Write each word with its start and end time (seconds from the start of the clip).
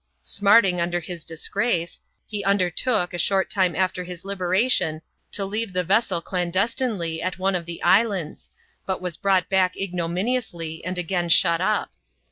Smarting 0.23 0.81
under 0.81 0.99
his 0.99 1.23
disgrace, 1.23 1.99
he 2.25 2.43
under 2.43 2.71
took, 2.71 3.13
a 3.13 3.19
short 3.19 3.51
time 3.51 3.75
after 3.75 4.03
his 4.03 4.25
liberation, 4.25 5.03
to 5.31 5.45
leave 5.45 5.73
the 5.73 5.83
vessel 5.83 6.21
dan 6.21 6.49
destinely 6.51 7.21
at 7.21 7.37
one 7.37 7.53
of 7.53 7.67
the 7.67 7.83
islands, 7.83 8.49
but 8.87 8.99
was 8.99 9.15
brought 9.15 9.47
back 9.47 9.75
ignomi 9.75 10.23
niously, 10.23 10.81
and 10.83 10.97
again 10.97 11.29
shut 11.29 11.61
up. 11.61 11.91